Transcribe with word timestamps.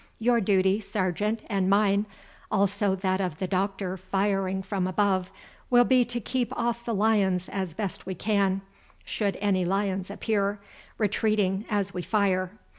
Your 0.17 0.41
duty, 0.41 0.79
Sergeant, 0.79 1.41
and 1.45 1.69
mine, 1.69 2.07
also 2.49 2.95
that 2.95 3.21
of 3.21 3.37
the 3.37 3.45
Doctor 3.45 3.97
firing 3.97 4.63
from 4.63 4.87
above, 4.87 5.29
will 5.69 5.83
be 5.83 6.03
to 6.05 6.19
keep 6.19 6.51
off 6.57 6.83
the 6.83 6.95
lions 6.95 7.47
as 7.49 7.75
best 7.75 8.07
we 8.07 8.15
can, 8.15 8.61
should 9.05 9.37
any 9.39 9.63
lions 9.63 10.09
appear, 10.09 10.59
retreating 10.97 11.65
as 11.69 11.93
we 11.93 12.01
fire. 12.01 12.49